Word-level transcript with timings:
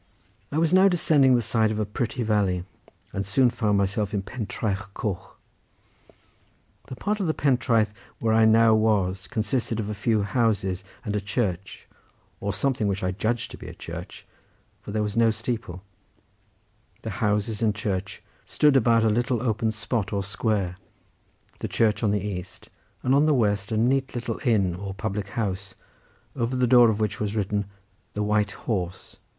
I 0.51 0.57
was 0.57 0.73
now 0.73 0.87
descending 0.87 1.35
the 1.35 1.43
side 1.43 1.69
of 1.69 1.77
a 1.77 1.85
pretty 1.85 2.23
valley, 2.23 2.65
and 3.13 3.23
soon 3.23 3.51
found 3.51 3.77
myself 3.77 4.15
at 4.15 4.25
Pentraeth 4.25 4.91
Coch. 4.95 5.37
The 6.87 6.95
part 6.95 7.19
of 7.19 7.27
the 7.27 7.35
Pentraeth 7.35 7.93
where 8.17 8.33
I 8.33 8.45
now 8.45 8.73
was 8.73 9.27
consisted 9.27 9.79
of 9.79 9.89
a 9.89 9.93
few 9.93 10.23
houses 10.23 10.83
and 11.05 11.15
a 11.15 11.21
church, 11.21 11.87
or 12.39 12.51
something 12.51 12.87
which 12.87 13.03
I 13.03 13.11
judged 13.11 13.51
to 13.51 13.59
be 13.59 13.67
a 13.67 13.75
church, 13.75 14.25
for 14.81 14.89
there 14.89 15.03
was 15.03 15.15
no 15.15 15.29
steeple; 15.29 15.83
the 17.03 17.11
houses 17.21 17.61
and 17.61 17.75
church 17.75 18.23
stood 18.43 18.75
about 18.75 19.03
a 19.03 19.07
little 19.07 19.43
open 19.43 19.69
spot 19.69 20.11
or 20.11 20.23
square, 20.23 20.77
the 21.59 21.67
church 21.67 22.01
on 22.01 22.09
the 22.09 22.21
east, 22.25 22.69
and 23.03 23.13
on 23.13 23.27
the 23.27 23.35
west 23.35 23.71
a 23.71 23.77
neat 23.77 24.15
little 24.15 24.39
inn 24.43 24.73
or 24.73 24.95
public 24.95 25.27
house 25.37 25.75
over 26.35 26.55
the 26.55 26.65
door 26.65 26.89
of 26.89 26.99
which 26.99 27.19
was 27.19 27.35
written 27.35 27.65
"The 28.13 28.23
White 28.23 28.53
Horse. 28.65 29.17